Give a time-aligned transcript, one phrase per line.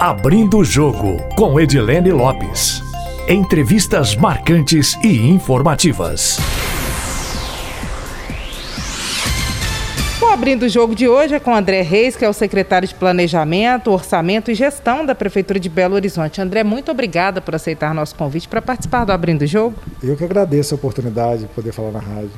[0.00, 2.80] Abrindo o Jogo, com Edilene Lopes.
[3.28, 6.38] Entrevistas marcantes e informativas.
[10.22, 12.94] O Abrindo o Jogo de hoje é com André Reis, que é o secretário de
[12.94, 16.40] Planejamento, Orçamento e Gestão da Prefeitura de Belo Horizonte.
[16.40, 19.76] André, muito obrigada por aceitar nosso convite para participar do Abrindo o Jogo.
[20.02, 22.30] Eu que agradeço a oportunidade de poder falar na rádio.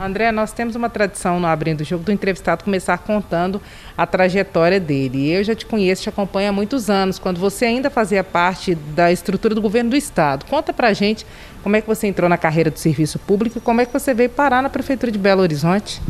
[0.00, 3.60] André, nós temos uma tradição no Abrindo o Jogo do entrevistado começar contando
[3.96, 5.28] a trajetória dele.
[5.28, 9.10] Eu já te conheço, te acompanho há muitos anos, quando você ainda fazia parte da
[9.10, 10.46] estrutura do governo do Estado.
[10.46, 11.26] Conta pra gente
[11.64, 14.14] como é que você entrou na carreira do serviço público e como é que você
[14.14, 16.00] veio parar na Prefeitura de Belo Horizonte.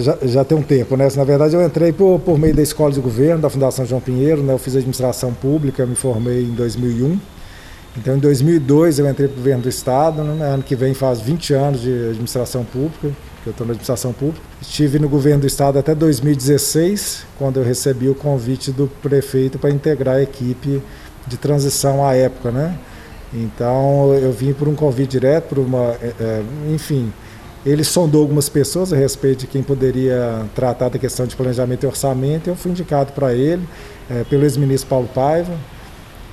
[0.00, 1.06] Já, já tem um tempo, né?
[1.14, 4.42] Na verdade, eu entrei por, por meio da Escola de Governo, da Fundação João Pinheiro,
[4.42, 4.54] né?
[4.54, 7.20] Eu fiz administração pública, me formei em 2001.
[7.98, 10.24] Então, em 2002, eu entrei para o governo do Estado.
[10.24, 10.46] Né?
[10.46, 13.12] Ano que vem faz 20 anos de administração pública
[13.44, 14.40] que eu estou na administração pública.
[14.60, 19.70] Estive no governo do estado até 2016, quando eu recebi o convite do prefeito para
[19.70, 20.82] integrar a equipe
[21.26, 22.76] de transição à época, né?
[23.32, 26.42] Então eu vim por um convite direto, por uma, é, é,
[26.72, 27.12] enfim,
[27.66, 31.86] ele sondou algumas pessoas a respeito de quem poderia tratar da questão de planejamento e
[31.86, 32.48] orçamento.
[32.48, 33.66] Eu fui indicado para ele
[34.10, 35.54] é, pelo ex-ministro Paulo Paiva,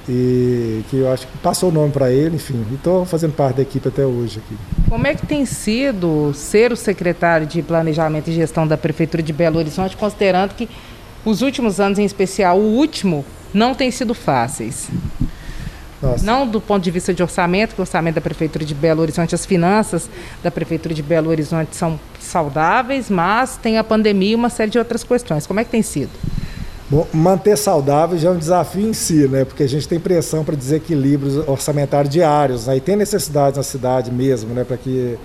[0.07, 3.57] e que eu acho que passou o nome para ele, enfim, e estou fazendo parte
[3.57, 4.57] da equipe até hoje aqui.
[4.89, 9.31] Como é que tem sido ser o secretário de Planejamento e Gestão da Prefeitura de
[9.31, 10.67] Belo Horizonte, considerando que
[11.23, 14.89] os últimos anos, em especial o último, não têm sido fáceis?
[16.01, 16.25] Nossa.
[16.25, 19.35] Não do ponto de vista de orçamento, que o orçamento da Prefeitura de Belo Horizonte,
[19.35, 20.09] as finanças
[20.41, 24.79] da Prefeitura de Belo Horizonte são saudáveis, mas tem a pandemia e uma série de
[24.79, 25.45] outras questões.
[25.45, 26.09] Como é que tem sido?
[26.91, 29.45] Bom, manter saudável já é um desafio em si, né?
[29.45, 32.75] Porque a gente tem pressão para desequilíbrios orçamentários diários, né?
[32.75, 34.65] E tem necessidade na cidade mesmo, né?
[34.65, 35.17] Para que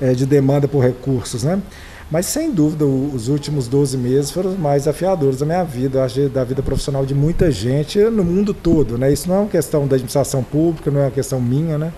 [0.00, 1.60] é, de demanda por recursos, né?
[2.08, 6.28] Mas sem dúvida, os últimos 12 meses foram os mais desafiadores da minha vida, acho
[6.28, 9.12] da vida profissional de muita gente no mundo todo, né?
[9.12, 11.92] Isso não é uma questão da administração pública, não é uma questão minha, né?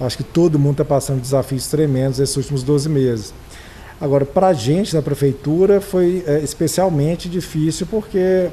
[0.00, 3.32] Acho que todo mundo está passando desafios tremendos esses últimos 12 meses.
[4.00, 8.48] Agora, para a gente da prefeitura foi é, especialmente difícil porque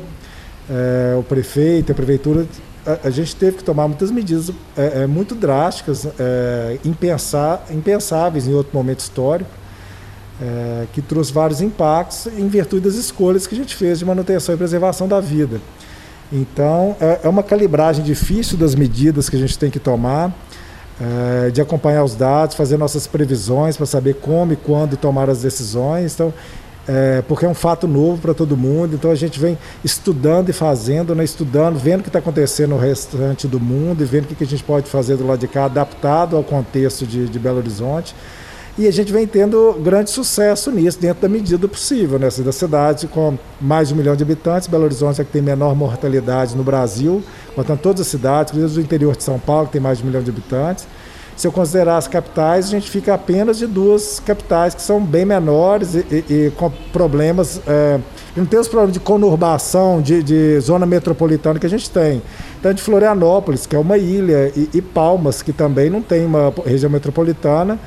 [0.70, 2.48] é, o prefeito, a prefeitura,
[2.86, 8.48] a, a, gente teve que tomar muitas medidas é, é muito drásticas, é, impensar, impensáveis
[8.48, 9.50] em outro momento histórico,
[10.42, 14.56] é, que trouxe vários impactos em virtude das escolhas que a gente fez de manutenção
[14.56, 15.60] e preservação da vida.
[16.32, 20.34] Então, é uma calibragem difícil das medidas que a gente tem que tomar
[21.02, 25.42] é, de acompanhar os dados, fazer nossas previsões para saber como e quando tomar as
[25.42, 26.14] decisões.
[26.14, 26.34] Então,
[26.88, 30.54] é, porque é um fato novo para todo mundo, então a gente vem estudando e
[30.54, 34.28] fazendo, né, estudando, vendo o que está acontecendo no restante do mundo e vendo o
[34.28, 37.40] que, que a gente pode fazer do lado de cá, adaptado ao contexto de, de
[37.40, 38.14] Belo Horizonte.
[38.76, 42.18] E a gente vem tendo grande sucesso nisso, dentro da medida possível.
[42.18, 42.28] Né?
[42.44, 45.76] Da cidade com mais de um milhão de habitantes, Belo Horizonte é que tem menor
[45.76, 47.24] mortalidade no Brasil,
[47.54, 50.08] portanto, todas as cidades, inclusive o interior de São Paulo, que tem mais de um
[50.08, 50.88] milhão de habitantes.
[51.36, 55.26] Se eu considerar as capitais, a gente fica apenas de duas capitais que são bem
[55.26, 57.62] menores e, e, e com problemas.
[57.68, 58.00] É,
[58.36, 62.22] não tem os problemas de conurbação, de, de, zona metropolitana que a gente tem.
[62.60, 66.52] Então, de Florianópolis, que é uma ilha, e, e Palmas, que também não tem uma
[66.66, 67.80] região metropolitana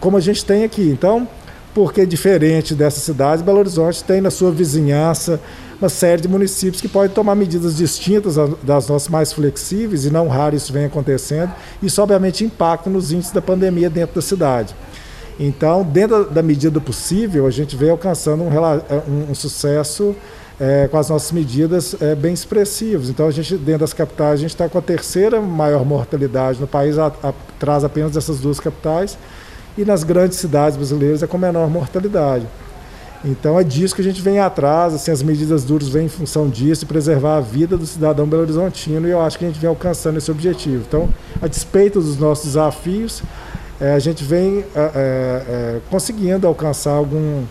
[0.00, 0.88] como a gente tem aqui.
[0.88, 1.26] Então,
[1.74, 5.40] porque diferente dessas cidades, Belo Horizonte tem na sua vizinhança
[5.80, 10.26] uma série de municípios que podem tomar medidas distintas das nossas mais flexíveis, e não
[10.26, 11.52] raro isso vem acontecendo.
[11.80, 14.74] Isso, obviamente, impacta nos índices da pandemia dentro da cidade.
[15.38, 20.16] Então, dentro da medida possível, a gente vem alcançando um, um, um sucesso
[20.58, 23.08] é, com as nossas medidas é, bem expressivos.
[23.08, 26.66] Então, a gente, dentro das capitais, a gente está com a terceira maior mortalidade no
[26.66, 29.16] país, atrás apenas dessas duas capitais
[29.78, 32.46] e nas grandes cidades brasileiras é com menor mortalidade.
[33.24, 36.48] Então é disso que a gente vem atrás, assim, as medidas duras vêm em função
[36.48, 40.18] disso, preservar a vida do cidadão belo-horizontino, e eu acho que a gente vem alcançando
[40.18, 40.84] esse objetivo.
[40.86, 41.08] Então,
[41.40, 43.22] a despeito dos nossos desafios,
[43.80, 47.44] é, a gente vem é, é, conseguindo alcançar algum,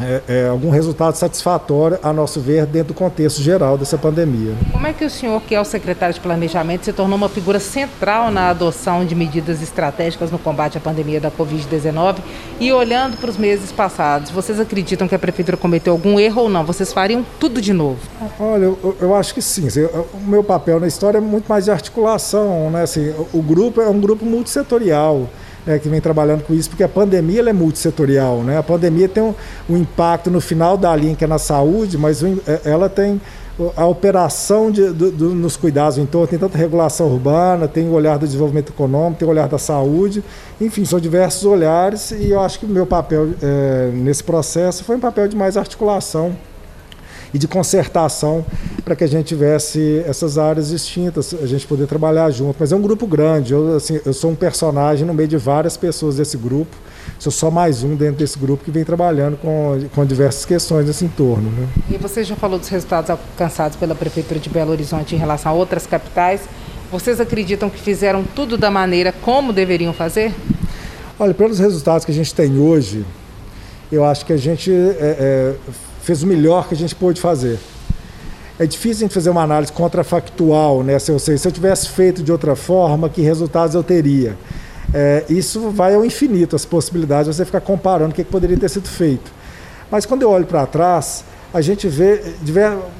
[0.00, 4.54] é, é, algum resultado satisfatório, a nosso ver, dentro do contexto geral dessa pandemia.
[4.70, 7.58] Como é que o senhor, que é o secretário de Planejamento, se tornou uma figura
[7.58, 12.18] central na adoção de medidas estratégicas no combate à pandemia da Covid-19?
[12.60, 16.48] E olhando para os meses passados, vocês acreditam que a Prefeitura cometeu algum erro ou
[16.48, 16.64] não?
[16.64, 17.98] Vocês fariam tudo de novo?
[18.38, 19.68] Olha, eu, eu acho que sim.
[20.14, 22.70] O meu papel na história é muito mais de articulação.
[22.70, 22.82] Né?
[22.82, 25.28] Assim, o grupo é um grupo multissetorial
[25.66, 28.42] é, que vem trabalhando com isso, porque a pandemia é multissetorial.
[28.42, 28.58] Né?
[28.58, 29.34] A pandemia tem um,
[29.68, 33.20] um, impacto no final da linha, que é na saúde, mas é, ela tem
[33.76, 38.16] a operação de, do, do, nos cuidados torno, tem tanta regulação urbana, tem o olhar
[38.16, 40.22] do desenvolvimento econômico, tem o olhar da saúde,
[40.60, 44.94] enfim, são diversos olhares e eu acho que o meu papel é, nesse processo foi
[44.94, 46.36] um papel de mais articulação
[47.32, 48.44] e de concertação
[48.84, 52.56] para que a gente tivesse essas áreas distintas, a gente poder trabalhar junto.
[52.58, 55.76] Mas é um grupo grande, eu, assim, eu sou um personagem no meio de várias
[55.76, 56.74] pessoas desse grupo,
[57.18, 61.04] sou só mais um dentro desse grupo que vem trabalhando com, com diversas questões nesse
[61.04, 61.50] entorno.
[61.50, 61.68] Né?
[61.90, 65.54] E você já falou dos resultados alcançados pela Prefeitura de Belo Horizonte em relação a
[65.54, 66.42] outras capitais.
[66.90, 70.34] Vocês acreditam que fizeram tudo da maneira como deveriam fazer?
[71.18, 73.04] Olha, pelos resultados que a gente tem hoje,
[73.90, 75.54] eu acho que a gente é, é,
[76.08, 77.58] fez o melhor que a gente pôde fazer.
[78.58, 80.98] É difícil a gente fazer uma análise contrafactual, né?
[80.98, 84.34] Se eu, sei, se eu tivesse feito de outra forma, que resultados eu teria?
[84.94, 88.70] É, isso vai ao infinito, as possibilidades, você ficar comparando o que, que poderia ter
[88.70, 89.30] sido feito.
[89.90, 92.22] Mas quando eu olho para trás, a gente vê,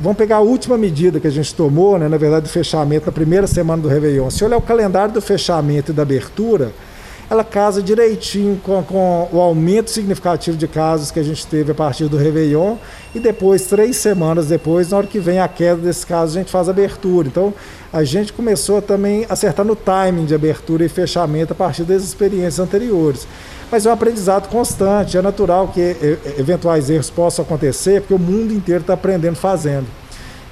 [0.03, 3.13] vamos pegar a última medida que a gente tomou, né, na verdade, do fechamento na
[3.13, 4.29] primeira semana do Réveillon.
[4.29, 6.73] Se olhar o calendário do fechamento e da abertura,
[7.31, 11.75] ela casa direitinho com, com, o aumento significativo de casos que a gente teve a
[11.75, 12.77] partir do Réveillon
[13.15, 16.51] e depois, três semanas depois, na hora que vem a queda desses casos, a gente
[16.51, 17.29] faz abertura.
[17.29, 17.53] Então,
[17.93, 22.03] a gente começou também a acertar no timing de abertura e fechamento a partir das
[22.03, 23.27] experiências anteriores.
[23.71, 25.97] Mas é um aprendizado constante, é natural que
[26.39, 29.87] eventuais erros possam acontecer, porque o mundo inteiro está aprendendo fazendo.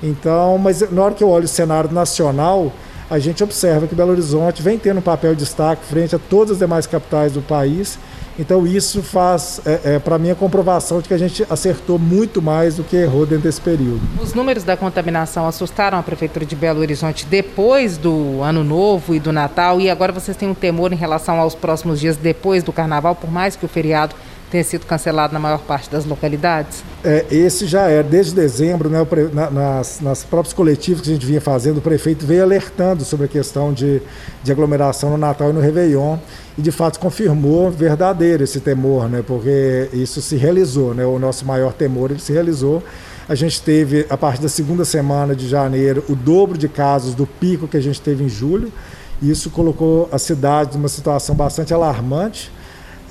[0.03, 2.71] Então, mas na hora que eu olho o cenário nacional,
[3.09, 6.53] a gente observa que Belo Horizonte vem tendo um papel de destaque frente a todas
[6.53, 7.99] as demais capitais do país.
[8.39, 12.43] Então isso faz, é, é, para mim, a comprovação de que a gente acertou muito
[12.43, 14.01] mais do que errou dentro desse período.
[14.21, 19.21] Os números da contaminação assustaram a Prefeitura de Belo Horizonte depois do Ano Novo e
[19.21, 22.73] do Natal, e agora vocês têm um temor em relação aos próximos dias depois do
[22.73, 24.15] Carnaval, por mais que o feriado
[24.57, 26.83] tenha sido cancelado na maior parte das localidades?
[27.05, 31.27] É, esse já é, desde dezembro, né, na, nas, nas próprios coletivos que a gente
[31.27, 34.01] vinha fazendo, o prefeito veio alertando sobre a questão de,
[34.43, 36.17] de aglomeração no Natal e no Réveillon,
[36.57, 41.45] e de fato confirmou verdadeiro esse temor, né, porque isso se realizou, né, o nosso
[41.45, 42.83] maior temor ele se realizou.
[43.29, 47.27] A gente teve, a partir da segunda semana de janeiro, o dobro de casos do
[47.27, 48.73] pico que a gente teve em julho,
[49.21, 52.51] e isso colocou a cidade numa situação bastante alarmante.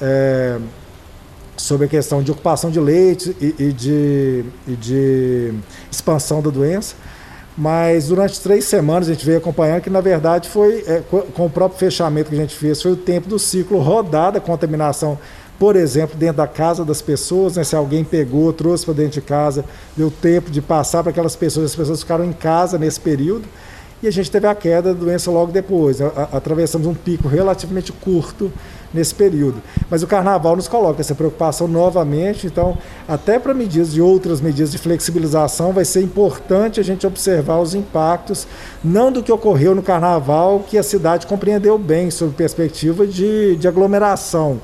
[0.01, 0.57] É,
[1.57, 5.53] sobre a questão de ocupação de leite e, e, de, e de
[5.91, 6.95] expansão da doença.
[7.57, 11.01] Mas durante três semanas a gente veio acompanhando que, na verdade, foi é,
[11.33, 14.41] com o próprio fechamento que a gente fez, foi o tempo do ciclo rodar da
[14.41, 15.17] contaminação,
[15.57, 17.55] por exemplo, dentro da casa das pessoas.
[17.55, 17.63] Né?
[17.63, 19.63] Se alguém pegou, trouxe para dentro de casa,
[19.95, 23.47] deu tempo de passar para aquelas pessoas, as pessoas ficaram em casa nesse período.
[24.03, 26.01] E a gente teve a queda da doença logo depois.
[26.01, 28.51] Atravessamos um pico relativamente curto
[28.95, 29.61] nesse período.
[29.89, 32.77] Mas o carnaval nos coloca essa preocupação novamente, então,
[33.07, 37.75] até para medidas de outras medidas de flexibilização, vai ser importante a gente observar os
[37.75, 38.47] impactos,
[38.83, 43.67] não do que ocorreu no carnaval, que a cidade compreendeu bem sob perspectiva de, de
[43.67, 44.59] aglomeração.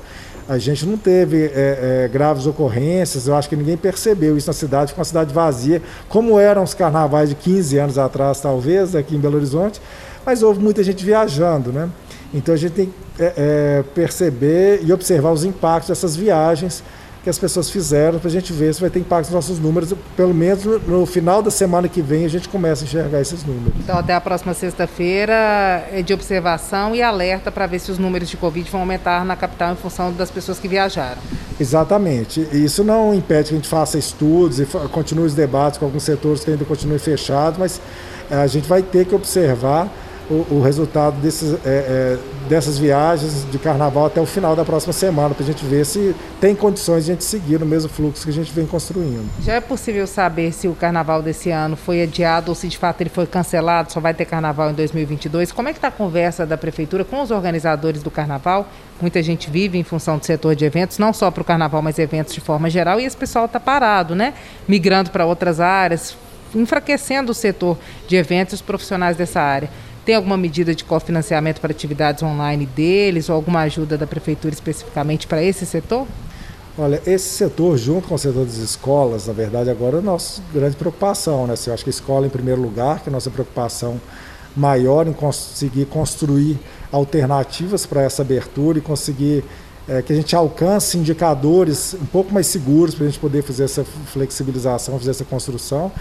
[0.48, 4.52] A gente não teve é, é, graves ocorrências, eu acho que ninguém percebeu isso na
[4.52, 9.14] cidade, com uma cidade vazia, como eram os carnavais de 15 anos atrás, talvez, aqui
[9.14, 9.80] em Belo Horizonte,
[10.26, 11.88] mas houve muita gente viajando, né?
[12.32, 16.82] Então a gente tem que é, é, perceber e observar os impactos dessas viagens
[17.22, 19.94] que as pessoas fizeram para a gente ver se vai ter impacto nos nossos números.
[20.16, 23.72] Pelo menos no final da semana que vem a gente começa a enxergar esses números.
[23.78, 28.28] Então até a próxima sexta-feira é de observação e alerta para ver se os números
[28.28, 31.20] de Covid vão aumentar na capital em função das pessoas que viajaram.
[31.60, 32.40] Exatamente.
[32.52, 36.42] Isso não impede que a gente faça estudos e continue os debates com alguns setores
[36.42, 37.80] que ainda continuem fechados, mas
[38.28, 39.88] é, a gente vai ter que observar
[40.32, 44.92] o, o resultado desses, é, é, dessas viagens de carnaval até o final da próxima
[44.92, 48.24] semana, para a gente ver se tem condições de a gente seguir no mesmo fluxo
[48.24, 49.28] que a gente vem construindo.
[49.42, 53.02] Já é possível saber se o carnaval desse ano foi adiado ou se de fato
[53.02, 55.52] ele foi cancelado, só vai ter carnaval em 2022?
[55.52, 58.66] Como é que está a conversa da prefeitura com os organizadores do carnaval?
[59.00, 61.98] Muita gente vive em função do setor de eventos, não só para o carnaval, mas
[61.98, 64.32] eventos de forma geral, e esse pessoal está parado, né?
[64.66, 66.16] Migrando para outras áreas,
[66.54, 69.68] enfraquecendo o setor de eventos e os profissionais dessa área.
[70.04, 75.26] Tem alguma medida de cofinanciamento para atividades online deles ou alguma ajuda da prefeitura especificamente
[75.26, 76.06] para esse setor?
[76.76, 80.42] Olha, esse setor, junto com o setor das escolas, na verdade, agora é a nossa
[80.52, 81.46] grande preocupação.
[81.46, 81.54] Né?
[81.66, 84.00] Eu acho que a escola, em primeiro lugar, que é a nossa preocupação
[84.56, 86.58] maior em conseguir construir
[86.90, 89.44] alternativas para essa abertura e conseguir
[89.88, 93.64] é, que a gente alcance indicadores um pouco mais seguros para a gente poder fazer
[93.64, 95.92] essa flexibilização, fazer essa construção.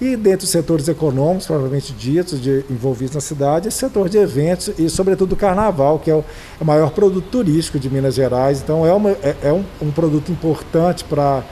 [0.00, 4.70] E dentro dos setores econômicos, provavelmente ditos, de, envolvidos na cidade, esse setor de eventos
[4.78, 8.60] e, sobretudo, o carnaval, que é o, é o maior produto turístico de Minas Gerais.
[8.62, 11.42] Então, é, uma, é, é um, um produto importante para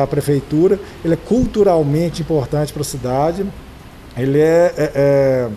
[0.00, 3.44] a prefeitura, ele é culturalmente importante para a cidade,
[4.16, 5.48] ele é, é, é,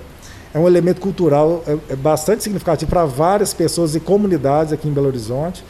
[0.56, 4.92] é um elemento cultural é, é bastante significativo para várias pessoas e comunidades aqui em
[4.92, 5.64] Belo Horizonte.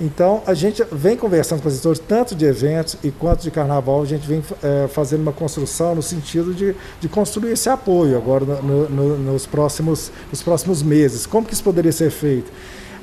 [0.00, 4.02] Então, a gente vem conversando com os setores, tanto de eventos e quanto de carnaval,
[4.02, 8.44] a gente vem é, fazendo uma construção no sentido de, de construir esse apoio agora
[8.44, 11.26] no, no, nos, próximos, nos próximos meses.
[11.26, 12.50] Como que isso poderia ser feito?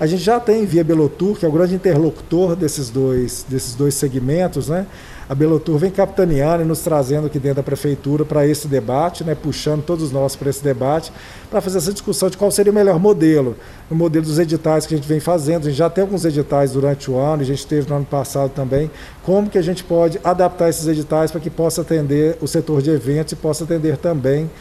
[0.02, 3.94] A gente já tem via Belotur, que é o grande interlocutor desses dois, desses dois
[3.94, 4.86] segmentos, né?
[5.32, 9.34] A Belotur vem capitaneando e nos trazendo aqui dentro da prefeitura para esse debate, né?
[9.34, 11.10] puxando todos nós para esse debate,
[11.50, 13.56] para fazer essa discussão de qual seria o melhor modelo.
[13.90, 15.68] O modelo dos editais que a gente vem fazendo.
[15.68, 18.52] A gente já tem alguns editais durante o ano, a gente teve no ano passado
[18.54, 18.92] também.
[19.24, 22.90] Como que a gente pode adaptar esses editais para que possa atender o setor de
[22.90, 24.52] eventos e possa atender também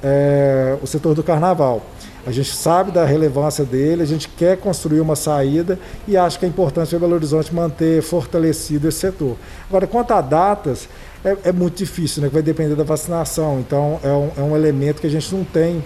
[0.00, 1.84] é, o setor do carnaval.
[2.26, 6.44] A gente sabe da relevância dele, a gente quer construir uma saída e acho que
[6.44, 9.36] é importante para Belo Horizonte manter fortalecido esse setor.
[9.68, 10.88] Agora, quanto a datas,
[11.24, 12.28] é, é muito difícil, né?
[12.28, 13.58] vai depender da vacinação.
[13.60, 15.82] Então, é um, é um elemento que a gente não tem.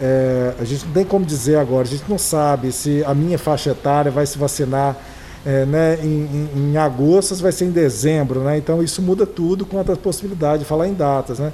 [0.00, 3.36] É, a gente não tem como dizer agora, a gente não sabe se a minha
[3.36, 4.96] faixa etária vai se vacinar
[5.44, 8.58] é, né, em, em, em, agosto, vai ser em dezembro, né?
[8.58, 11.52] Então isso muda tudo quanto à possibilidade de falar em datas, né?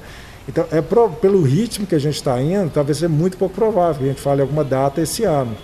[0.49, 4.03] Então, é pro, pelo ritmo que a gente está indo, talvez seja muito pouco provável
[4.03, 5.57] que a gente fale alguma data esse ano,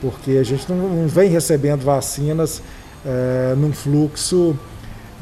[0.00, 2.60] porque a gente não, não vem recebendo vacinas
[3.06, 4.58] é, num fluxo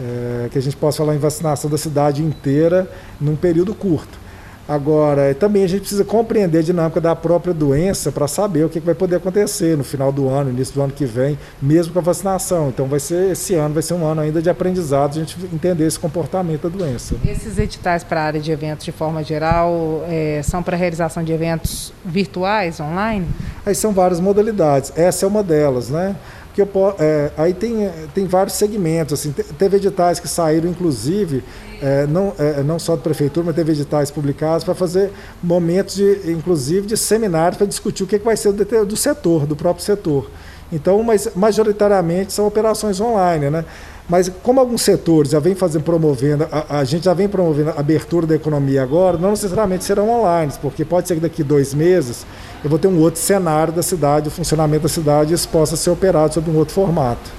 [0.00, 4.25] é, que a gente possa falar em vacinação da cidade inteira num período curto.
[4.68, 8.80] Agora, também a gente precisa compreender a dinâmica da própria doença para saber o que,
[8.80, 12.02] vai poder acontecer no final do ano, início do ano que vem, mesmo com a
[12.02, 12.68] vacinação.
[12.68, 15.87] Então, vai ser esse ano vai ser um ano ainda de aprendizado, a gente entender
[15.87, 17.14] esse comportamento da doença.
[17.25, 21.32] Esses editais para a área de eventos, de forma geral, é, são para realização de
[21.32, 23.26] eventos virtuais, online?
[23.64, 24.92] Aí são várias modalidades.
[24.96, 26.16] Essa é uma delas, né?
[26.57, 31.45] Que eu, é, aí tem, tem vários segmentos, assim, teve editais que saíram, inclusive,
[31.83, 36.33] é, não, é, não só da prefeitura, mas teve editais publicados para fazer momentos, de,
[36.33, 39.85] inclusive, de seminários para discutir o que, que vai ser do, do setor, do próprio
[39.85, 40.31] setor.
[40.73, 43.63] Então, mas majoritariamente são operações online, né?
[44.09, 47.81] Mas como alguns setores já vem fazendo, promovendo, a, a, gente já vem promovendo a
[47.81, 52.25] abertura da economia agora, não necessariamente serão online, porque pode ser que daqui dois meses
[52.66, 55.88] eu vou ter um outro cenário da cidade, o funcionamento da cidade, isso possa ser
[55.88, 57.30] operado sob um outro formato.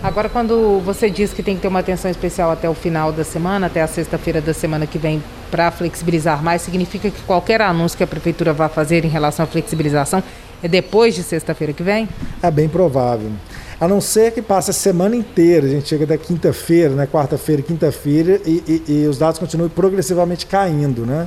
[0.00, 3.24] Agora, quando você diz que tem que ter uma atenção especial até o final da
[3.24, 5.20] semana, até a sexta-feira da semana que vem,
[5.50, 9.48] para flexibilizar mais, significa que qualquer anúncio que a prefeitura vá fazer em relação à
[9.48, 10.22] flexibilização
[10.62, 12.08] é depois de sexta-feira que vem?
[12.40, 13.32] É bem provável.
[13.80, 17.62] A não ser que passe a semana inteira, a gente chega da quinta-feira, né, quarta-feira,
[17.62, 21.26] quinta-feira, e, e, e, os dados continuem progressivamente caindo, né?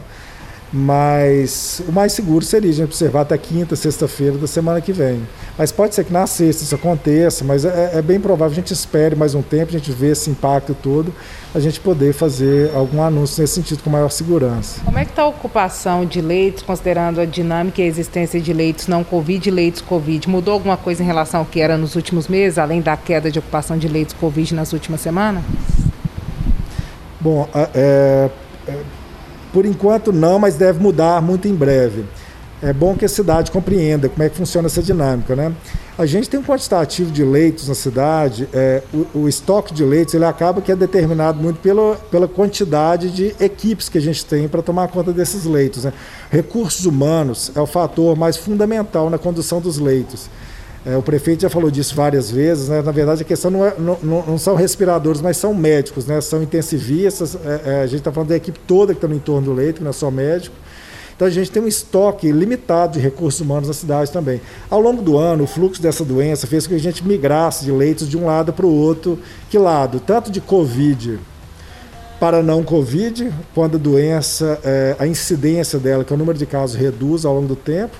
[0.73, 5.21] Mas o mais seguro seria a gente observar até quinta, sexta-feira da semana que vem.
[5.57, 8.71] Mas pode ser que na sexta isso aconteça, mas é, é, bem provável a gente
[8.71, 11.13] espere mais um tempo, a gente vê esse impacto todo,
[11.53, 14.79] a gente poder fazer algum anúncio nesse sentido com maior segurança.
[14.85, 18.53] Como é que está a ocupação de leitos, considerando a dinâmica e a existência de
[18.53, 20.29] leitos não Covid e leitos Covid?
[20.29, 23.39] Mudou alguma coisa em relação ao que era nos últimos meses, além da queda de
[23.39, 25.43] ocupação de leitos Covid nas últimas semanas?
[27.19, 28.29] Bom, é,
[28.67, 28.79] é
[29.51, 32.05] por enquanto não, mas deve mudar muito em breve.
[32.63, 35.51] É bom que a cidade compreenda como é que funciona essa dinâmica, né?
[35.97, 40.13] A gente tem um quantitativo de leitos na cidade, é, o, o, estoque de leitos
[40.13, 44.47] ele acaba que é determinado muito pela, pela quantidade de equipes que a gente tem
[44.47, 45.85] para tomar conta desses leitos.
[45.85, 45.93] Né?
[46.29, 50.29] Recursos humanos é o fator mais fundamental na condução dos leitos.
[50.85, 52.81] É, o prefeito já falou disso várias vezes, né?
[52.81, 56.19] na verdade a questão não, é, não, não, são respiradores, mas são médicos, né?
[56.21, 59.45] são intensivistas, é, é, a gente está falando da equipe toda que está no entorno
[59.45, 60.55] do leito, não é só médico.
[61.15, 64.41] Então a gente tem um estoque limitado de recursos humanos na cidade também.
[64.71, 67.71] Ao longo do ano, o fluxo dessa doença fez com que a gente migrasse de
[67.71, 69.19] leitos de um lado para o outro.
[69.47, 69.99] Que lado?
[69.99, 71.19] Tanto de Covid
[72.19, 76.45] para não Covid, quando a doença, é, a incidência dela, que é o número de
[76.45, 77.97] casos, reduz ao longo do tempo,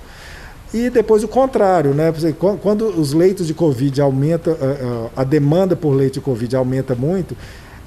[0.73, 2.13] e depois o contrário, né?
[2.61, 6.95] Quando os leitos de Covid aumentam, eh, eh, a demanda por leite de Covid aumenta
[6.95, 7.35] muito,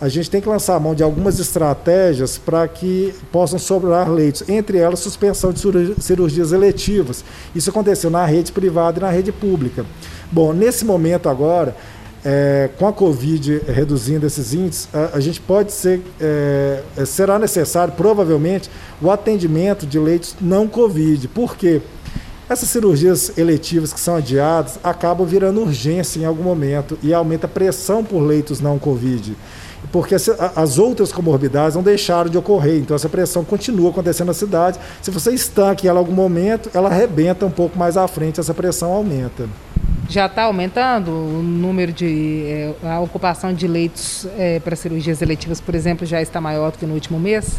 [0.01, 4.47] a gente tem que lançar a mão de algumas estratégias para que possam sobrar leitos,
[4.49, 5.61] entre elas suspensão de
[5.99, 7.25] cirurgias eletivas.
[7.55, 9.87] Isso aconteceu na rede privada e na rede pública.
[10.31, 11.75] Bom, nesse momento agora,
[12.23, 17.95] é, com a Covid reduzindo esses índices, a, a gente pode ser, é, será necessário,
[17.95, 18.69] provavelmente,
[19.01, 21.29] o atendimento de leitos não Covid.
[21.29, 21.81] Por quê?
[22.47, 27.49] Essas cirurgias eletivas que são adiadas acabam virando urgência em algum momento e aumenta a
[27.49, 29.35] pressão por leitos não Covid.
[29.91, 34.79] Porque as outras comorbidades não deixaram de ocorrer, então essa pressão continua acontecendo na cidade.
[35.01, 38.53] Se você estanque ela em algum momento, ela arrebenta um pouco mais à frente, essa
[38.53, 39.49] pressão aumenta
[40.09, 45.61] já está aumentando o número de é, a ocupação de leitos é, para cirurgias eletivas,
[45.61, 47.59] por exemplo, já está maior do que no último mês?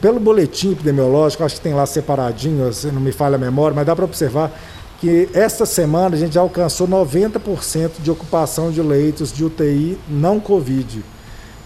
[0.00, 3.86] Pelo boletim epidemiológico, acho que tem lá separadinho, se não me falha a memória, mas
[3.86, 4.52] dá para observar
[5.00, 10.40] que esta semana a gente já alcançou 90% de ocupação de leitos de UTI não
[10.40, 11.04] Covid,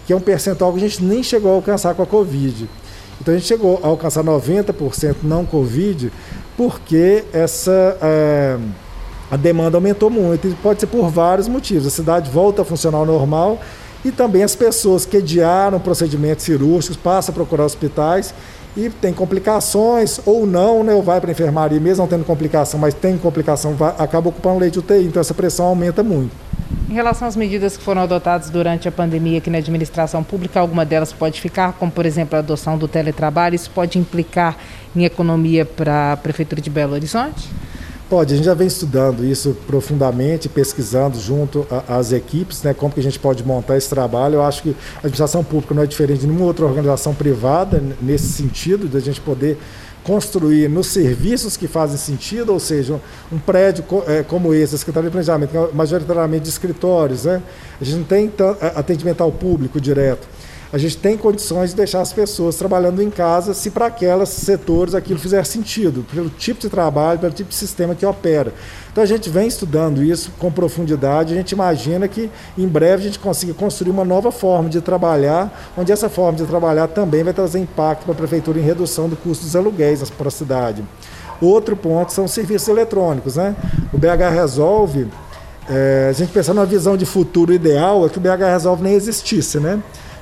[0.05, 2.69] que é um percentual que a gente nem chegou a alcançar com a Covid.
[3.21, 6.11] Então a gente chegou a alcançar 90% não Covid
[6.57, 8.57] porque essa é,
[9.31, 11.87] a demanda aumentou muito e pode ser por vários motivos.
[11.87, 13.61] A cidade volta a funcionar ao normal
[14.03, 18.33] e também as pessoas que adiaram procedimentos cirúrgicos passam a procurar hospitais
[18.75, 22.77] e tem complicações ou não, né, ou vai para a enfermaria mesmo não tendo complicação,
[22.77, 26.31] mas tem complicação, vai, acaba ocupando leite UTI, então essa pressão aumenta muito.
[26.89, 30.85] Em relação às medidas que foram adotadas durante a pandemia aqui na administração pública, alguma
[30.85, 34.57] delas pode ficar, como por exemplo a adoção do teletrabalho, isso pode implicar
[34.93, 37.49] em economia para a Prefeitura de Belo Horizonte?
[38.11, 42.99] Pode, a gente já vem estudando isso profundamente, pesquisando junto às equipes, né, como que
[42.99, 44.35] a gente pode montar esse trabalho.
[44.35, 48.27] Eu acho que a administração pública não é diferente de nenhuma outra organização privada nesse
[48.27, 49.57] sentido, de a gente poder
[50.03, 52.99] construir nos serviços que fazem sentido, ou seja,
[53.31, 57.41] um, prédio é, como esse, a Secretaria de Planejamento, é majoritariamente de escritórios, né?
[57.79, 58.29] a gente não tem
[58.75, 60.27] atendimento ao público direto
[60.73, 64.95] a gente tem condições de deixar as pessoas trabalhando em casa se para aqueles setores
[64.95, 68.53] aquilo fizer sentido, pelo tipo de trabalho, pelo tipo de sistema que opera.
[68.91, 73.05] Então a gente vem estudando isso com profundidade, a gente imagina que em breve a
[73.05, 77.33] gente consiga construir uma nova forma de trabalhar, onde essa forma de trabalhar também vai
[77.33, 80.83] trazer impacto para a prefeitura em redução do custo dos aluguéis para a cidade.
[81.41, 83.35] Outro ponto são os serviços eletrônicos.
[83.35, 83.55] Né?
[83.91, 85.07] O BH Resolve,
[85.67, 88.93] é, a gente pensando numa visão de futuro ideal, é que o BH Resolve nem
[88.93, 89.81] existisse, né?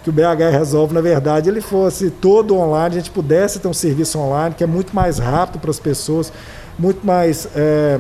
[0.10, 3.74] Que o BH Resolve, na verdade, ele fosse todo online, a gente pudesse ter um
[3.74, 6.34] serviço online que é muito mais rápido para as pessoas,
[6.78, 8.00] muito mais, é,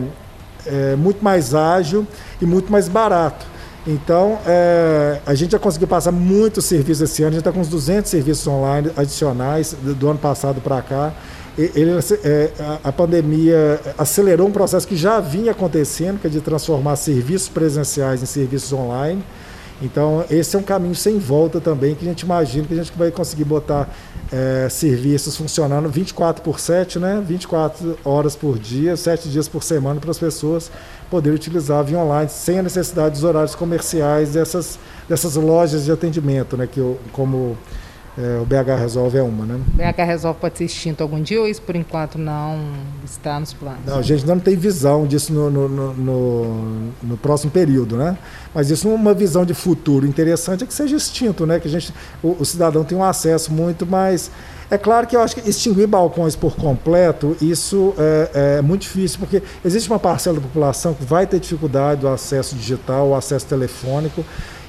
[0.65, 2.05] é, muito mais ágil
[2.41, 3.45] e muito mais barato.
[3.87, 7.59] Então, é, a gente já conseguiu passar muitos serviços esse ano, a gente está com
[7.59, 11.13] uns 200 serviços online adicionais do, do ano passado para cá.
[11.57, 11.91] Ele,
[12.23, 16.95] é, a, a pandemia acelerou um processo que já vinha acontecendo, que é de transformar
[16.95, 19.23] serviços presenciais em serviços online.
[19.81, 22.91] Então, esse é um caminho sem volta também, que a gente imagina que a gente
[22.97, 23.87] vai conseguir botar
[24.31, 27.23] é, serviços funcionando 24 por 7, né?
[27.25, 30.69] 24 horas por dia, 7 dias por semana, para as pessoas
[31.09, 34.77] poderem utilizar via online, sem a necessidade dos horários comerciais dessas,
[35.07, 36.67] dessas lojas de atendimento, né?
[36.67, 37.57] Que eu, como
[38.19, 39.55] é, o BH Resolve é uma, né?
[39.55, 42.59] O BH Resolve pode ser extinto algum dia ou isso por enquanto não
[43.05, 43.79] está nos planos?
[43.85, 48.17] Não, a gente ainda não tem visão disso no, no, no, no, próximo período, né?
[48.53, 51.61] Mas isso uma visão de futuro interessante é que seja extinto, né?
[51.61, 54.29] Que a gente, o, o cidadão tem um acesso muito mais
[54.71, 59.17] é claro que eu acho que extinguir balcões por completo, isso é, é, muito difícil,
[59.17, 63.47] porque existe uma parcela da população que vai ter dificuldade do acesso digital, o acesso
[63.47, 64.23] telefônico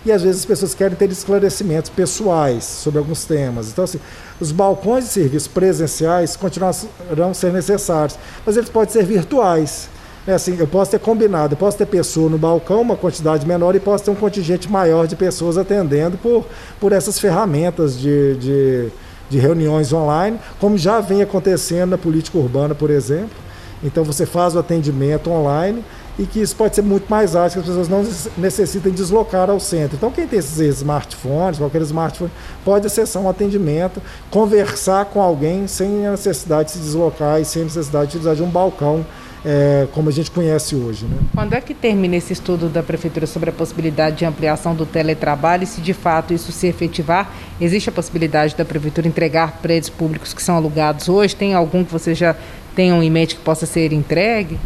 [0.05, 3.69] e às vezes as pessoas querem ter esclarecimentos pessoais sobre alguns temas.
[3.69, 4.01] Então, assim,
[4.41, 9.89] os balcões de serviço presenciais continuarão a ser necessários, mas eles podem ser virtuais.
[10.27, 13.75] É assim, eu posso ter combinado, eu posso ter pessoa no balcão, uma quantidade menor,
[13.75, 16.47] e posso ter um contingente maior de pessoas atendendo por,
[16.79, 18.89] por essas ferramentas de, de,
[19.31, 23.37] de reuniões online, como já vem acontecendo na política urbana, por exemplo.
[23.83, 25.83] Então você faz o atendimento online
[26.21, 28.07] e que isso pode ser muito mais ágil, que as pessoas não
[28.37, 29.97] necessitem deslocar ao centro.
[29.97, 32.31] Então, quem tem esses smartphones, qualquer smartphone,
[32.63, 37.63] pode acessar um atendimento, conversar com alguém sem a necessidade de se deslocar e sem
[37.63, 39.05] a necessidade de utilizar de um balcão.
[39.43, 41.07] É, como a gente conhece hoje.
[41.07, 41.17] Né?
[41.35, 45.65] Quando é que termina esse estudo da Prefeitura sobre a possibilidade de ampliação do teletrabalho
[45.65, 50.35] e se de fato isso se efetivar, existe a possibilidade da Prefeitura entregar prédios públicos
[50.35, 51.35] que são alugados hoje?
[51.35, 52.37] Tem algum que você já
[52.77, 54.61] tenham em mente que possa ser entregue?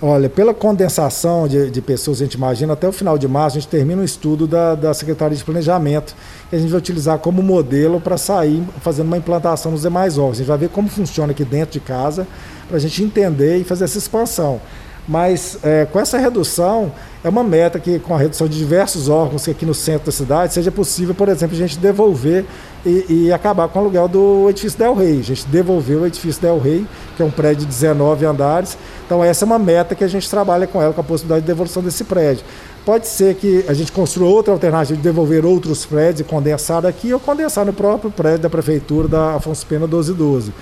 [0.00, 3.60] Olha, pela condensação de, de, pessoas, a gente imagina, até o final de março a
[3.60, 6.14] gente termina um estudo da, da Secretaria de Planejamento,
[6.50, 10.36] que a gente vai utilizar como modelo para sair fazendo uma implantação nos demais órgãos.
[10.36, 12.28] A gente vai ver como funciona aqui dentro de casa,
[12.68, 14.60] para a gente entender e fazer essa expansão.
[15.08, 16.92] Mas é, com essa redução,
[17.22, 20.52] é uma meta que, com a redução de diversos órgãos aqui no centro da cidade,
[20.52, 22.44] seja possível, por exemplo, a gente devolver
[22.84, 25.20] e, e acabar com o aluguel do edifício Del Rey.
[25.20, 28.76] A gente devolveu o edifício Del Rey, que é um prédio de 19 andares.
[29.04, 31.46] Então, essa é uma meta que a gente trabalha com ela, com a possibilidade de
[31.46, 32.44] devolução desse prédio.
[32.86, 37.12] Pode ser que a gente construa outra alternativa de devolver outros prédios e condensar aqui
[37.12, 40.52] ou condensar no próprio prédio da Prefeitura da Afonso Pena 1212.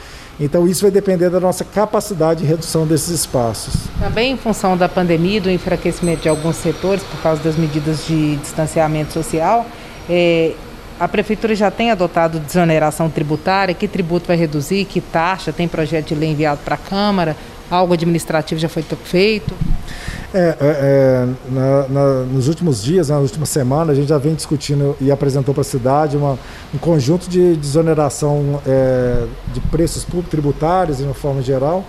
[0.41, 3.75] Então, isso vai depender da nossa capacidade de redução desses espaços.
[4.01, 8.37] Também em função da pandemia, do enfraquecimento de alguns setores, por causa das medidas de
[8.37, 9.67] distanciamento social,
[10.09, 10.55] é,
[10.99, 13.75] a Prefeitura já tem adotado desoneração tributária?
[13.75, 14.87] Que tributo vai reduzir?
[14.87, 15.53] Que taxa?
[15.53, 17.37] Tem projeto de lei enviado para a Câmara?
[17.71, 19.55] Algo administrativo já foi feito?
[20.33, 24.35] É, é, é na, na, nos últimos dias, nas últimas semanas, a gente já vem
[24.35, 26.39] discutindo e apresentou para a cidade uma,
[26.75, 31.85] um conjunto de desoneração é, de preços públicos tributários, de uma forma geral,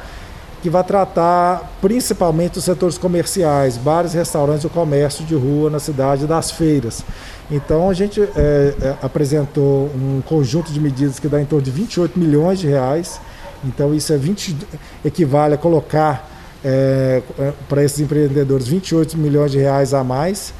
[0.65, 6.25] que vai tratar principalmente dos setores comerciais, bares, restaurantes o comércio de rua na cidade
[6.25, 7.03] das feiras.
[7.51, 11.69] Então a gente é, é, apresentou um conjunto de medidas que dá em torno de
[11.69, 13.21] 28 milhões de reais.
[13.67, 14.55] Então isso é 20,
[15.03, 16.31] equivale a colocar
[16.63, 20.53] é, é para esses empreendedores 28 milhões de reais a mais.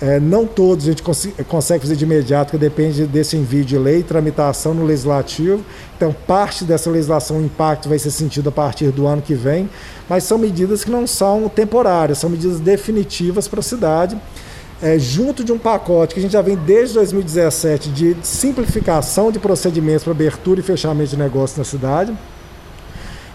[0.00, 3.78] É, não todos a gente cons consegue fazer de imediato, porque depende desse envio de
[3.78, 5.64] lei, tramitação no legislativo.
[5.96, 9.70] Então, parte dessa legislação, o impacto vai ser sentido a partir do ano que vem,
[10.08, 14.18] mas são medidas que não são temporárias, são medidas definitivas para a cidade
[14.82, 19.38] é, junto de um pacote que a gente já vem desde 2017 de simplificação de
[19.38, 22.12] procedimentos para abertura e fechamento de negócios na cidade.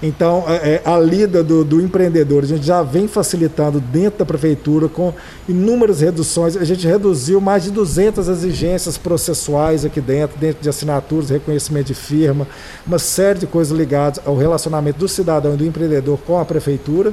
[0.01, 4.25] Então, é, é, a lida do, do, empreendedor, a gente já vem facilitando dentro da
[4.25, 5.11] prefeitura com
[5.49, 6.55] inúmeras reduções.
[6.55, 11.95] A gente reduziu mais de 200 exigências processuais aqui dentro, dentro de assinaturas, reconhecimento de
[11.95, 12.47] firma,
[12.85, 17.11] uma série de coisas ligadas ao relacionamento do cidadão e do empreendedor com a prefeitura.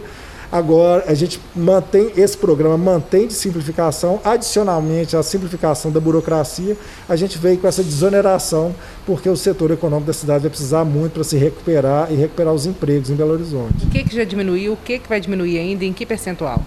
[0.50, 6.76] Agora, a gente mantém esse programa, mantém de simplificação, adicionalmente à simplificação da burocracia,
[7.08, 11.14] a gente veio com essa desoneração, porque o setor econômico da cidade vai precisar muito
[11.14, 13.84] para se recuperar e recuperar os empregos em Belo Horizonte.
[13.86, 16.62] O que, que já diminuiu, o que, que vai diminuir ainda, em que percentual?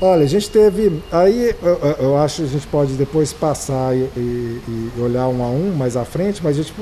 [0.00, 1.00] Olha, a gente teve.
[1.10, 5.42] Aí eu, eu acho que a gente pode depois passar e, e, e, olhar um
[5.42, 6.74] a um mais à frente, mas a gente.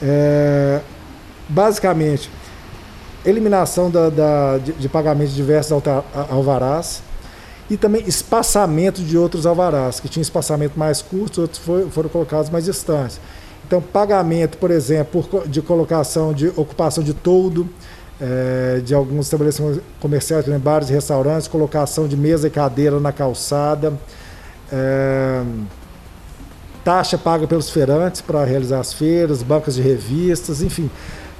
[0.00, 0.80] É,
[1.48, 2.30] basicamente,
[3.24, 5.72] eliminação da, da de, de, pagamento de diversos
[6.30, 7.02] alvarás
[7.70, 12.64] e também espaçamento de outros alvarás, que tinham espaçamento mais curto, outros foram colocados mais
[12.64, 13.20] distantes.
[13.66, 17.66] Então, pagamento, por exemplo, de colocação de ocupação de todo,
[18.20, 23.12] é, de alguns estabelecimentos comerciais, por bares e restaurantes, colocação de mesa e cadeira na
[23.12, 23.94] calçada,
[24.70, 25.42] é,
[26.84, 30.90] taxa paga pelos feirantes para realizar as feiras, bancas de revistas, enfim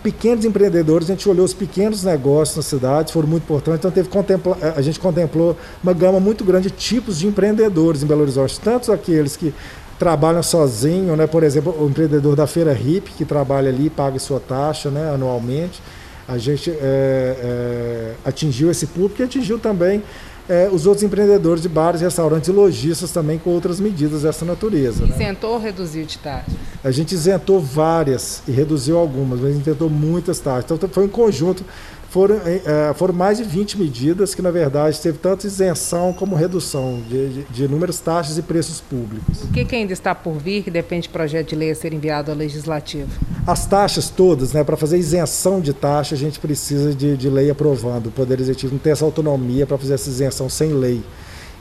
[0.02, 4.08] pequenos empreendedores, a gente olhou os pequenos negócios na cidade, foram muito importantes, então teve
[4.08, 8.22] contempla, eh, a gente contemplou uma gama muito grande de tipos de empreendedores em Belo
[8.22, 9.54] Horizonte, tanto aqueles que
[9.98, 11.26] trabalham sozinho, né?
[11.26, 15.12] por exemplo, o empreendedor da Feira RIP, que trabalha ali, paga sua taxa né?
[15.14, 15.80] anualmente,
[16.26, 20.02] a gente é, é, atingiu esse público e atingiu também
[20.48, 25.06] é, os outros empreendedores de bares, restaurantes e lojistas também com outras medidas dessa natureza.
[25.06, 25.14] Né?
[25.14, 25.56] Isentou né?
[25.56, 26.50] ou reduziu de taxa?
[26.84, 30.70] A gente isentou várias e reduziu algumas, mas isentou muitas taxas.
[30.70, 31.64] Então foi um conjunto
[32.12, 37.00] foram, é, foram mais de 20 medidas que, na verdade, teve tanto isenção como redução
[37.08, 39.44] de, de, de inúmeras taxas e preços públicos.
[39.44, 41.94] O que, que, ainda está por vir, que depende de projeto de lei a ser
[41.94, 43.08] enviado ao Legislativo?
[43.46, 47.48] As taxas todas, né, para fazer isenção de taxa, a gente precisa de, de lei
[47.48, 48.08] aprovando.
[48.08, 51.02] O Poder Executivo não tem essa autonomia para fazer essa isenção sem lei.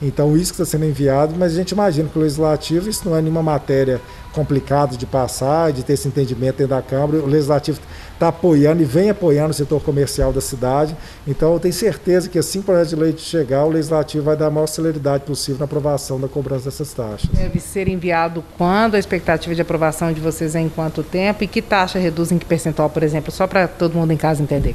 [0.02, 3.16] Então, isso que está sendo enviado, mas a gente imagina que o Legislativo, isso não
[3.16, 4.02] é nenhuma matéria
[4.34, 7.20] complicada de passar, de ter esse entendimento dentro da Câmara.
[7.20, 7.80] O Legislativo
[8.14, 10.96] está apoiando e vem apoiando o setor comercial da cidade.
[11.28, 14.36] Então, eu tenho certeza que assim que o projeto de lei chegar, o Legislativo vai
[14.36, 17.30] dar a maior celeridade possível na aprovação da cobrança dessas taxas.
[17.32, 21.48] Deve ser enviado quando a expectativa de aprovação de vocês é em quanto tempo e
[21.48, 24.74] que taxa reduz em que percentual, por exemplo, só para todo mundo em casa entender.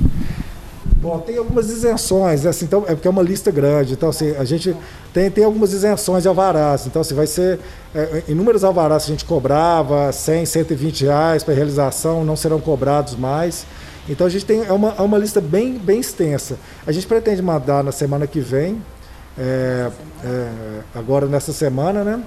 [1.07, 3.93] Bom, tem algumas isenções, assim, então, é porque é uma lista grande.
[3.93, 4.75] Então, assim, a gente
[5.15, 6.85] tem, tem algumas isenções de alvarás.
[6.85, 7.61] Então, assim, vai ser
[7.95, 13.15] é, inúmeros alvarás que a gente cobrava, 100, 120 reais para realização, não serão cobrados
[13.15, 13.65] mais.
[14.09, 16.59] Então, a gente tem é uma, é uma lista bem, bem extensa.
[16.85, 18.83] A gente pretende mandar na semana que vem,
[19.39, 19.89] é,
[20.25, 20.49] é,
[20.93, 22.21] agora nessa semana, né?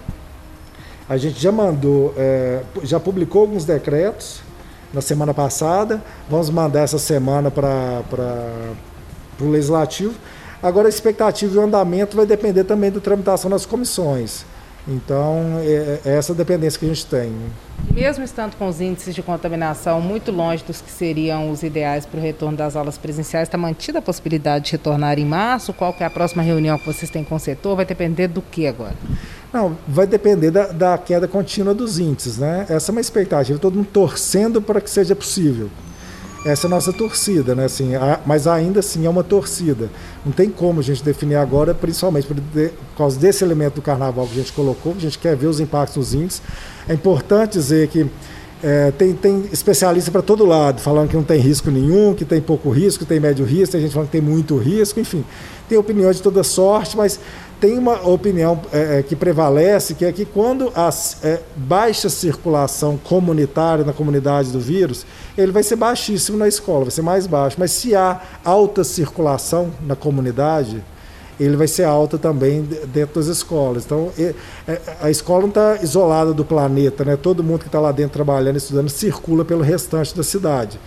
[1.10, 4.40] A gente já mandou, é, já publicou alguns decretos
[4.94, 8.04] na semana passada, vamos mandar essa semana para
[9.40, 10.14] o Legislativo.
[10.62, 14.46] Agora, a expectativa e o andamento vai depender também da tramitação das comissões.
[14.88, 17.32] Então, é, é essa dependência que a gente tem.
[17.94, 22.20] Mesmo estando com os índices de contaminação muito longe dos que seriam os ideais para
[22.20, 25.74] o retorno das aulas presenciais, está mantida a possibilidade de retornar em março?
[25.74, 27.76] Qual que é a próxima reunião que vocês têm com o setor?
[27.76, 28.96] Vai depender do que agora?
[29.52, 32.66] Não, vai depender da, da queda contínua dos índices, né?
[32.70, 35.70] Essa é uma expectativa, todo mundo torcendo para que seja possível.
[36.46, 37.66] Essa é a nossa torcida, né?
[37.66, 39.90] Assim, a, mas ainda assim é uma torcida.
[40.26, 43.82] Não tem como a gente definir agora, principalmente por, de, por causa desse elemento do
[43.82, 46.42] carnaval que a gente colocou, a gente quer ver os impactos nos índices.
[46.88, 48.10] É importante dizer que
[48.64, 52.40] é, tem, tem especialista para todo lado, falando que não tem risco nenhum, que tem
[52.40, 55.26] pouco risco, tem médio risco, tem gente falando que tem muito risco, enfim.
[55.68, 57.20] Tem opiniões de toda sorte, mas
[57.60, 60.90] tem uma opinião é, é, que prevalece, que é que quando a
[61.24, 65.06] é, baixa circulação comunitária na comunidade do vírus,
[65.38, 67.58] ele vai ser baixíssimo na escola, vai ser mais baixo.
[67.60, 70.84] Mas se há alta circulação na comunidade,
[71.40, 73.86] ele vai ser alta também dentro das escolas.
[73.86, 74.34] Então, é,
[75.02, 77.16] a escola não está isolada do planeta, né?
[77.16, 80.80] Todo mundo que está lá dentro trabalhando, estudando, circula pelo restante da cidade.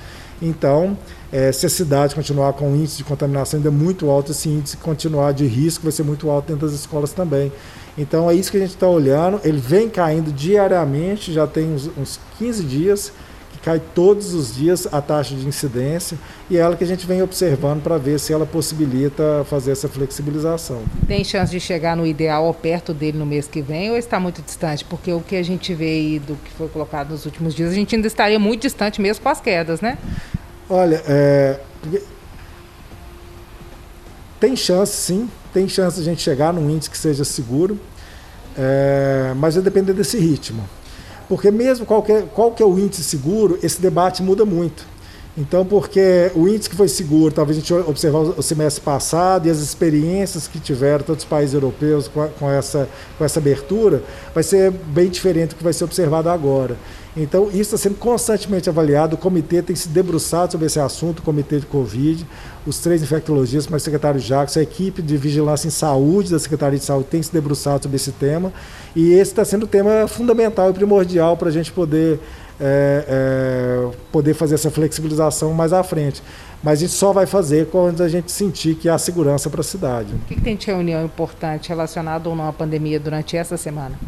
[0.43, 0.99] Então,
[1.31, 4.77] é, se a cidade continuar com um índice de contaminação ainda muito alto, esse índice
[4.77, 7.53] continuar de risco vai ser muito alto dentro das escolas também.
[7.97, 9.41] Então é isso que a gente está olhando.
[9.45, 13.13] Ele vem caindo diariamente, já tem uns, uns 15 dias
[13.63, 16.19] cai todos os dias a taxa de incidência
[16.51, 19.89] e é ela que a gente vem observando para ver se ela possibilita fazer essa
[19.89, 20.83] flexibilização.
[21.07, 24.19] Tem chance de chegar no ideal ou perto dele no mês que vem ou está
[24.19, 24.85] muito distante?
[24.85, 27.75] Porque o que a gente vê aí do que foi colocado nos últimos dias, a
[27.75, 29.97] gente ainda estaria muito distante mesmo com as quedas, né?
[30.69, 31.61] Olha, é...
[34.41, 37.79] tem chance sim, tem chance de a gente chegar num índice que seja seguro,
[38.59, 39.33] é...
[39.37, 40.69] mas vai depender desse ritmo.
[41.33, 44.85] Porque mesmo qual que, é, qual que é o índice seguro, esse debate muda muito.
[45.35, 49.51] Então, porque o índice que foi seguro, talvez a gente observar o semestre passado e
[49.51, 54.03] as experiências que tiveram todos os países europeus com, a, com, essa, com essa abertura,
[54.35, 56.77] vai ser bem diferente do que vai ser observado agora.
[57.17, 59.17] Então, isso está sendo constantemente avaliado.
[59.17, 62.27] O comitê tem se debruçado sobre esse assunto, o comitê de Covid,
[62.67, 66.79] os três infectologistas, mas o secretário Jacques, a equipe de vigilância em saúde da Secretaria
[66.79, 68.51] de Saúde tem se debruçado sobre esse tema.
[68.97, 72.19] E esse está sendo o tema fundamental e primordial para a gente poder,
[72.59, 76.23] é, é, poder fazer essa flexibilização mais à frente.
[76.63, 79.65] Mas a gente só vai fazer quando a gente sentir que há segurança para a
[79.65, 80.15] cidade.
[80.15, 83.99] O que, que tem de reunião importante relacionada ou não à pandemia durante essa semana?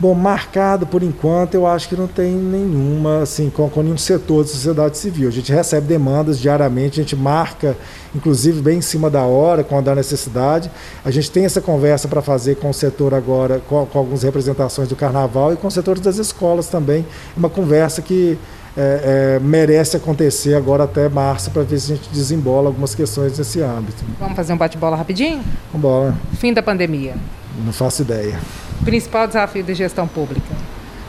[0.00, 4.44] Bom, marcado por enquanto, eu acho que não tem nenhuma, assim, com, com nenhum setor
[4.44, 5.28] da sociedade civil.
[5.28, 7.76] A gente recebe demandas diariamente, a gente marca,
[8.14, 10.70] inclusive bem em cima da hora, quando há necessidade.
[11.04, 14.88] A gente tem essa conversa para fazer com o setor agora, com, com, algumas representações
[14.88, 17.04] do carnaval e com o setor das escolas também.
[17.36, 18.38] Uma conversa que
[18.76, 23.36] é, é, merece acontecer agora até março para ver se a gente desembola algumas questões
[23.36, 24.04] nesse âmbito.
[24.20, 25.42] Vamos fazer um bate-bola rapidinho?
[25.72, 26.14] Vamos embora.
[26.34, 27.16] Fim da pandemia.
[27.64, 28.38] Não faço ideia.
[28.84, 30.54] Principal desafio da gestão pública?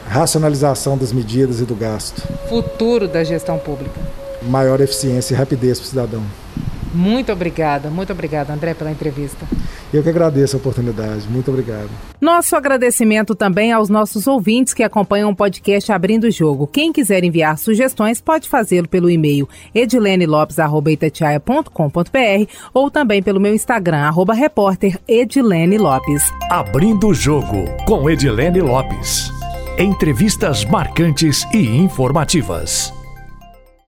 [0.08, 2.22] Racionalização das medidas e do gasto.
[2.48, 4.00] Futuro da gestão pública?
[4.42, 6.24] Maior eficiência e rapidez para o cidadão.
[6.94, 9.46] Muito obrigada, muito obrigada, André, pela entrevista.
[9.94, 11.28] Eu que agradeço a oportunidade.
[11.30, 11.90] Muito obrigado.
[12.22, 16.68] Nosso agradecimento também aos nossos ouvintes que acompanham o podcast Abrindo o Jogo.
[16.68, 24.34] Quem quiser enviar sugestões pode fazê-lo pelo e-mail edilenelopes.com.br ou também pelo meu Instagram, arroba
[24.34, 26.24] repórter Edilene Lopes.
[26.52, 29.32] Abrindo o Jogo com Edilene Lopes.
[29.78, 32.99] Entrevistas marcantes e informativas.